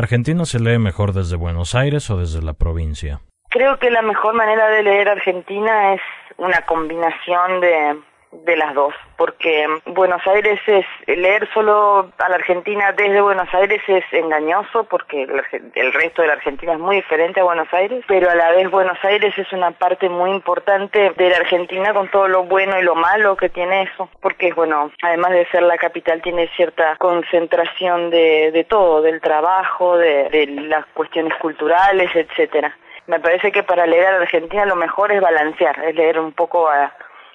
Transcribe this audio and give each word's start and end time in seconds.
¿Argentina 0.00 0.46
se 0.46 0.58
lee 0.60 0.78
mejor 0.78 1.12
desde 1.12 1.36
Buenos 1.36 1.74
Aires 1.74 2.08
o 2.08 2.16
desde 2.16 2.40
la 2.40 2.54
provincia? 2.54 3.20
Creo 3.50 3.78
que 3.78 3.90
la 3.90 4.00
mejor 4.00 4.32
manera 4.32 4.66
de 4.68 4.82
leer 4.82 5.10
Argentina 5.10 5.92
es 5.92 6.00
una 6.38 6.62
combinación 6.62 7.60
de, 7.60 8.00
de 8.32 8.56
las 8.56 8.74
dos, 8.74 8.94
porque 9.16 9.66
Buenos 9.86 10.24
Aires 10.26 10.60
es, 10.66 10.86
leer 11.06 11.48
solo 11.52 12.10
a 12.18 12.28
la 12.28 12.36
Argentina 12.36 12.92
desde 12.92 13.20
Buenos 13.20 13.52
Aires 13.52 13.82
es 13.88 14.04
engañoso, 14.12 14.84
porque 14.84 15.22
el, 15.22 15.92
resto 15.92 16.22
de 16.22 16.28
la 16.28 16.34
Argentina 16.34 16.74
es 16.74 16.78
muy 16.78 16.96
diferente 16.96 17.40
a 17.40 17.44
Buenos 17.44 17.72
Aires, 17.72 18.04
pero 18.06 18.30
a 18.30 18.34
la 18.36 18.52
vez 18.52 18.70
Buenos 18.70 18.98
Aires 19.04 19.36
es 19.36 19.52
una 19.52 19.72
parte 19.72 20.08
muy 20.08 20.30
importante 20.30 21.12
de 21.16 21.28
la 21.28 21.38
Argentina 21.38 21.92
con 21.92 22.08
todo 22.08 22.28
lo 22.28 22.44
bueno 22.44 22.78
y 22.78 22.82
lo 22.82 22.94
malo 22.94 23.36
que 23.36 23.48
tiene 23.48 23.82
eso, 23.82 24.08
porque 24.20 24.52
bueno, 24.52 24.92
además 25.02 25.32
de 25.32 25.46
ser 25.46 25.62
la 25.62 25.76
capital 25.76 26.22
tiene 26.22 26.48
cierta 26.54 26.96
concentración 26.96 28.10
de, 28.10 28.52
de 28.52 28.64
todo, 28.64 29.02
del 29.02 29.20
trabajo, 29.20 29.96
de, 29.96 30.28
de 30.28 30.46
las 30.46 30.86
cuestiones 30.94 31.34
culturales, 31.38 32.10
etcétera. 32.14 32.76
Me 33.06 33.18
parece 33.18 33.50
que 33.50 33.64
para 33.64 33.86
leer 33.86 34.06
a 34.06 34.12
la 34.12 34.18
Argentina 34.18 34.64
lo 34.66 34.76
mejor 34.76 35.10
es 35.10 35.20
balancear, 35.20 35.84
es 35.84 35.96
leer 35.96 36.20
un 36.20 36.32
poco 36.32 36.68
a 36.68 36.92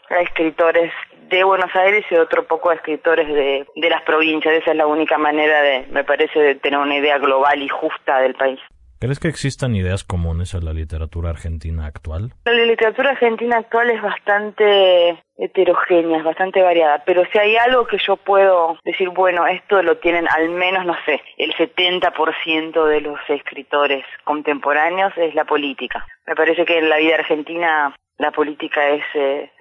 a 0.09 0.21
escritores 0.21 0.91
de 1.29 1.43
Buenos 1.43 1.75
Aires 1.75 2.05
y 2.09 2.15
otro 2.15 2.45
poco 2.47 2.69
a 2.69 2.75
escritores 2.75 3.27
de, 3.27 3.65
de 3.75 3.89
las 3.89 4.03
provincias. 4.03 4.53
Esa 4.53 4.71
es 4.71 4.77
la 4.77 4.87
única 4.87 5.17
manera 5.17 5.61
de, 5.61 5.87
me 5.91 6.03
parece, 6.03 6.39
de 6.39 6.55
tener 6.55 6.79
una 6.79 6.97
idea 6.97 7.17
global 7.17 7.61
y 7.61 7.67
justa 7.67 8.19
del 8.19 8.35
país. 8.35 8.59
¿Crees 8.99 9.19
que 9.19 9.27
existan 9.27 9.75
ideas 9.75 10.05
comunes 10.05 10.53
en 10.53 10.63
la 10.63 10.73
literatura 10.73 11.29
argentina 11.29 11.85
actual? 11.85 12.31
La 12.45 12.53
literatura 12.53 13.11
argentina 13.11 13.57
actual 13.57 13.91
es 13.91 14.01
bastante 14.01 15.21
heterogénea, 15.37 16.19
es 16.19 16.23
bastante 16.23 16.61
variada, 16.61 17.03
pero 17.05 17.23
si 17.31 17.37
hay 17.37 17.57
algo 17.57 17.85
que 17.87 17.97
yo 17.97 18.15
puedo 18.15 18.79
decir, 18.85 19.09
bueno, 19.09 19.45
esto 19.47 19.83
lo 19.83 19.97
tienen 19.97 20.27
al 20.29 20.49
menos, 20.49 20.85
no 20.85 20.95
sé, 21.05 21.21
el 21.37 21.53
70% 21.53 22.85
de 22.85 23.01
los 23.01 23.19
escritores 23.27 24.05
contemporáneos 24.23 25.11
es 25.17 25.35
la 25.35 25.43
política. 25.43 26.07
Me 26.25 26.35
parece 26.35 26.65
que 26.65 26.77
en 26.79 26.89
la 26.89 26.97
vida 26.97 27.15
argentina 27.15 27.93
la 28.17 28.31
política 28.31 28.89
es 28.89 29.03
eh, 29.13 29.51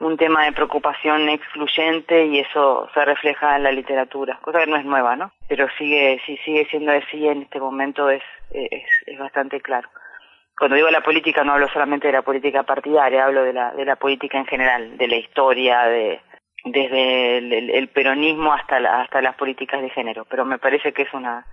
un 0.00 0.16
tema 0.16 0.44
de 0.44 0.52
preocupación 0.52 1.28
excluyente 1.28 2.26
y 2.26 2.40
eso 2.40 2.88
se 2.94 3.04
refleja 3.04 3.56
en 3.56 3.62
la 3.62 3.72
literatura, 3.72 4.38
cosa 4.40 4.60
que 4.60 4.66
no 4.66 4.76
es 4.76 4.84
nueva, 4.84 5.14
¿no? 5.14 5.30
Pero 5.46 5.68
sigue, 5.76 6.20
si 6.24 6.38
sigue 6.38 6.66
siendo 6.70 6.92
así 6.92 7.28
en 7.28 7.42
este 7.42 7.60
momento 7.60 8.08
es, 8.08 8.22
es, 8.50 9.18
bastante 9.18 9.60
claro. 9.60 9.88
Cuando 10.58 10.76
digo 10.76 10.90
la 10.90 11.02
política 11.02 11.44
no 11.44 11.52
hablo 11.52 11.68
solamente 11.68 12.06
de 12.06 12.14
la 12.14 12.22
política 12.22 12.62
partidaria, 12.62 13.26
hablo 13.26 13.44
de 13.44 13.52
la, 13.52 13.72
de 13.72 13.84
la 13.84 13.96
política 13.96 14.38
en 14.38 14.46
general, 14.46 14.96
de 14.96 15.08
la 15.08 15.16
historia, 15.16 15.82
de, 15.84 16.20
desde 16.64 17.38
el, 17.78 17.88
peronismo 17.88 18.54
hasta, 18.54 18.76
hasta 19.02 19.20
las 19.20 19.36
políticas 19.36 19.82
de 19.82 19.90
género, 19.90 20.24
pero 20.24 20.46
me 20.46 20.58
parece 20.58 20.92
que 20.94 21.02
es 21.02 21.12
una, 21.12 21.46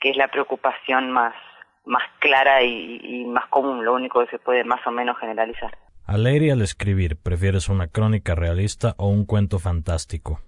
que 0.00 0.10
es 0.10 0.16
la 0.16 0.28
preocupación 0.28 1.12
más, 1.12 1.34
más 1.84 2.02
clara 2.18 2.62
y 2.62 3.24
más 3.26 3.46
común, 3.46 3.84
lo 3.84 3.94
único 3.94 4.24
que 4.24 4.30
se 4.30 4.38
puede 4.40 4.64
más 4.64 4.84
o 4.84 4.90
menos 4.90 5.16
generalizar. 5.18 5.76
Al 6.06 6.24
leer 6.24 6.42
y 6.42 6.50
al 6.50 6.60
escribir, 6.60 7.16
¿prefieres 7.16 7.70
una 7.70 7.88
crónica 7.88 8.34
realista 8.34 8.94
o 8.98 9.08
un 9.08 9.24
cuento 9.24 9.58
fantástico? 9.58 10.40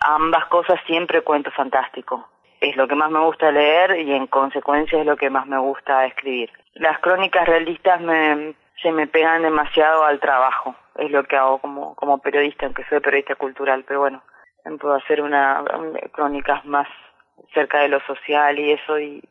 Ambas 0.00 0.46
cosas 0.46 0.80
siempre 0.86 1.22
cuento 1.22 1.50
fantástico. 1.52 2.28
Es 2.60 2.76
lo 2.76 2.88
que 2.88 2.96
más 2.96 3.08
me 3.10 3.20
gusta 3.20 3.52
leer 3.52 4.00
y 4.00 4.12
en 4.12 4.26
consecuencia 4.26 4.98
es 4.98 5.06
lo 5.06 5.16
que 5.16 5.30
más 5.30 5.46
me 5.46 5.58
gusta 5.58 6.04
escribir. 6.04 6.50
Las 6.74 6.98
crónicas 6.98 7.46
realistas 7.46 8.00
me, 8.00 8.54
se 8.82 8.90
me 8.90 9.06
pegan 9.06 9.42
demasiado 9.42 10.04
al 10.04 10.18
trabajo. 10.18 10.74
Es 10.96 11.12
lo 11.12 11.22
que 11.22 11.36
hago 11.36 11.58
como, 11.58 11.94
como 11.94 12.18
periodista, 12.18 12.66
aunque 12.66 12.84
soy 12.88 12.98
periodista 12.98 13.36
cultural, 13.36 13.84
pero 13.86 14.00
bueno, 14.00 14.22
puedo 14.80 14.94
hacer 14.94 15.22
una, 15.22 15.62
crónicas 16.12 16.64
más 16.64 16.88
cerca 17.54 17.78
de 17.78 17.88
lo 17.88 18.00
social 18.00 18.58
y 18.58 18.72
eso 18.72 18.98
y, 18.98 19.22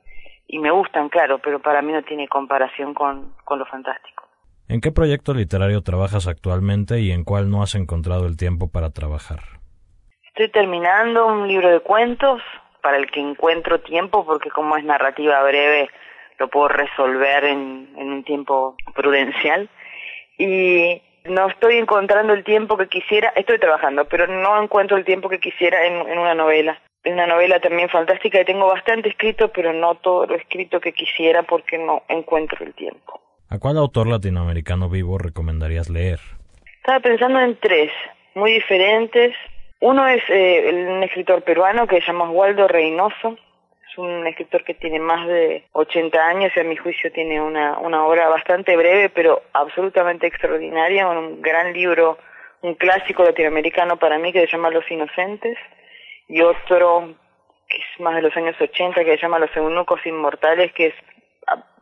y 0.47 0.59
me 0.59 0.71
gustan, 0.71 1.09
claro, 1.09 1.39
pero 1.39 1.59
para 1.59 1.81
mí 1.81 1.91
no 1.91 2.03
tiene 2.03 2.29
comparación 2.29 2.93
con, 2.93 3.35
con 3.43 3.59
lo 3.59 3.65
fantástico. 3.65 4.26
¿En 4.69 4.81
qué 4.81 4.91
proyecto 4.91 5.33
literario 5.33 5.81
trabajas 5.81 6.27
actualmente 6.27 6.99
y 6.99 7.11
en 7.11 7.23
cuál 7.23 7.49
no 7.49 7.63
has 7.63 7.73
encontrado 7.73 8.27
el 8.27 8.35
tiempo 8.35 8.69
para 8.69 8.89
trabajar? 8.89 9.39
Estoy 10.27 10.49
terminando 10.49 11.25
un 11.25 11.47
libro 11.47 11.69
de 11.69 11.79
cuentos 11.79 12.41
para 12.81 12.97
el 12.97 13.09
que 13.09 13.21
encuentro 13.21 13.79
tiempo 13.79 14.25
porque 14.25 14.49
como 14.49 14.75
es 14.75 14.83
narrativa 14.83 15.41
breve 15.43 15.89
lo 16.37 16.49
puedo 16.49 16.67
resolver 16.67 17.45
en, 17.45 17.87
un 17.95 18.25
tiempo 18.25 18.75
prudencial 18.93 19.69
y 20.37 21.01
no 21.23 21.47
estoy 21.47 21.77
encontrando 21.77 22.33
el 22.33 22.43
tiempo 22.43 22.75
que 22.75 22.89
quisiera, 22.89 23.31
estoy 23.37 23.59
trabajando, 23.59 24.05
pero 24.09 24.27
no 24.27 24.61
encuentro 24.61 24.97
el 24.97 25.05
tiempo 25.05 25.29
que 25.29 25.39
quisiera 25.39 25.85
en, 25.85 26.07
en 26.09 26.19
una 26.19 26.35
novela. 26.35 26.77
Es 27.05 27.13
una 27.13 27.25
novela 27.25 27.61
también 27.61 27.87
fantástica 27.87 28.41
y 28.41 28.45
tengo 28.45 28.67
bastante 28.67 29.07
escrito, 29.07 29.47
pero 29.47 29.71
no 29.71 29.95
todo 29.95 30.25
lo 30.25 30.35
escrito 30.35 30.81
que 30.81 30.91
quisiera 30.91 31.43
porque 31.43 31.77
no 31.77 32.03
encuentro 32.09 32.65
el 32.65 32.73
tiempo. 32.73 33.21
¿A 33.49 33.59
cuál 33.59 33.77
autor 33.77 34.07
latinoamericano 34.07 34.89
vivo 34.89 35.17
recomendarías 35.17 35.89
leer? 35.89 36.19
Estaba 36.79 36.99
pensando 36.99 37.39
en 37.39 37.57
tres, 37.57 37.91
muy 38.35 38.51
diferentes. 38.51 39.33
Uno 39.79 40.05
es 40.05 40.21
eh, 40.27 40.85
un 40.89 41.01
escritor 41.03 41.43
peruano 41.43 41.87
que 41.87 42.01
se 42.01 42.07
llama 42.07 42.29
Waldo 42.29 42.67
Reynoso. 42.67 43.37
Es 43.89 43.97
un 43.97 44.27
escritor 44.27 44.65
que 44.65 44.73
tiene 44.73 44.99
más 44.99 45.25
de 45.27 45.63
80 45.71 46.27
años 46.27 46.51
y 46.57 46.59
a 46.59 46.65
mi 46.65 46.75
juicio 46.75 47.09
tiene 47.13 47.39
una, 47.39 47.77
una 47.79 48.05
obra 48.05 48.27
bastante 48.27 48.75
breve 48.75 49.07
pero 49.07 49.41
absolutamente 49.53 50.27
extraordinaria, 50.27 51.07
un 51.07 51.41
gran 51.41 51.71
libro, 51.71 52.17
un 52.63 52.75
clásico 52.75 53.23
latinoamericano 53.23 53.95
para 53.95 54.19
mí 54.19 54.33
que 54.33 54.41
se 54.41 54.51
llama 54.51 54.71
Los 54.71 54.91
Inocentes 54.91 55.57
y 56.27 56.41
otro 56.41 57.15
que 57.69 57.77
es 57.77 57.99
más 58.01 58.15
de 58.15 58.23
los 58.23 58.35
años 58.35 58.59
80 58.59 59.05
que 59.05 59.15
se 59.15 59.21
llama 59.21 59.39
Los 59.39 59.55
Eunucos 59.55 60.05
Inmortales 60.05 60.73
que 60.73 60.87
es 60.87 60.93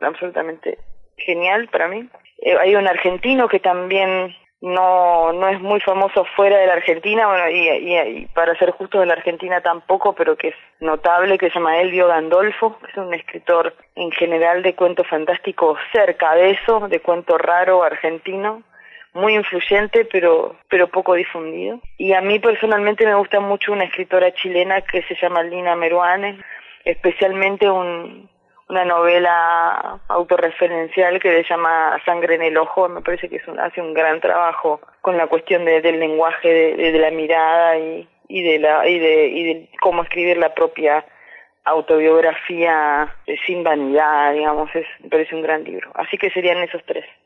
absolutamente 0.00 0.78
genial 1.26 1.68
para 1.68 1.88
mí. 1.88 2.08
Eh, 2.38 2.56
hay 2.58 2.74
un 2.74 2.86
argentino 2.86 3.48
que 3.48 3.60
también 3.60 4.34
no, 4.60 5.32
no 5.32 5.48
es 5.48 5.60
muy 5.60 5.80
famoso 5.80 6.24
fuera 6.36 6.58
de 6.58 6.66
la 6.66 6.74
Argentina, 6.74 7.26
bueno, 7.26 7.50
y, 7.50 7.68
y, 7.68 8.26
para 8.34 8.56
ser 8.58 8.70
justo 8.70 9.00
de 9.00 9.06
la 9.06 9.12
Argentina 9.12 9.60
tampoco, 9.60 10.14
pero 10.14 10.36
que 10.36 10.48
es 10.48 10.54
notable, 10.80 11.38
que 11.38 11.48
se 11.48 11.54
llama 11.54 11.78
Elvio 11.78 12.08
Gandolfo, 12.08 12.78
que 12.78 12.90
es 12.90 12.96
un 12.96 13.12
escritor 13.12 13.74
en 13.94 14.10
general 14.12 14.62
de 14.62 14.74
cuento 14.74 15.04
fantástico 15.04 15.76
cerca 15.92 16.34
de 16.34 16.50
eso, 16.50 16.88
de 16.88 17.00
cuento 17.00 17.36
raro 17.36 17.82
argentino, 17.82 18.62
muy 19.12 19.34
influyente 19.34 20.04
pero 20.04 20.56
pero 20.68 20.88
poco 20.88 21.14
difundido. 21.14 21.80
Y 21.96 22.12
a 22.12 22.20
mí 22.20 22.38
personalmente 22.38 23.06
me 23.06 23.14
gusta 23.14 23.40
mucho 23.40 23.72
una 23.72 23.84
escritora 23.84 24.32
chilena 24.34 24.80
que 24.82 25.02
se 25.02 25.14
llama 25.14 25.42
Lina 25.42 25.76
Meruane, 25.76 26.38
especialmente 26.84 27.68
un, 27.70 28.28
una 28.68 28.84
novela 28.84 30.00
autorreferencial 30.08 31.20
que 31.20 31.42
se 31.42 31.48
llama 31.48 32.00
Sangre 32.04 32.34
en 32.34 32.42
el 32.42 32.56
Ojo, 32.56 32.88
me 32.88 33.00
parece 33.00 33.28
que 33.28 33.36
es 33.36 33.48
hace 33.60 33.80
un 33.80 33.94
gran 33.94 34.20
trabajo 34.20 34.80
con 35.00 35.16
la 35.16 35.28
cuestión 35.28 35.64
del 35.64 36.00
lenguaje, 36.00 36.76
de, 36.76 36.98
la 36.98 37.10
mirada 37.10 37.78
y, 37.78 38.08
y, 38.28 38.42
de 38.42 38.58
la, 38.58 38.88
y, 38.88 38.98
de, 38.98 39.26
y 39.28 39.44
de 39.44 39.68
cómo 39.80 40.02
escribir 40.02 40.36
la 40.36 40.52
propia 40.52 41.04
autobiografía 41.64 43.14
sin 43.46 43.64
vanidad, 43.64 44.32
digamos, 44.32 44.68
es, 44.74 44.86
me 45.00 45.10
parece 45.10 45.34
un 45.34 45.42
gran 45.42 45.64
libro. 45.64 45.90
Así 45.94 46.18
que 46.18 46.30
serían 46.30 46.58
esos 46.58 46.82
tres. 46.86 47.06